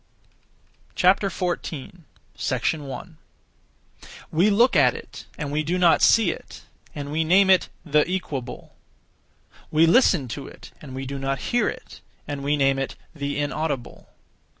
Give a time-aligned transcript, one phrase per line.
[0.95, 1.61] 14.
[1.61, 3.17] 1.
[4.31, 6.63] We look at it, and we do not see it,
[6.95, 8.73] and we name it 'the Equable.'
[9.69, 13.37] We listen to it, and we do not hear it, and we name it 'the
[13.37, 14.09] Inaudible.'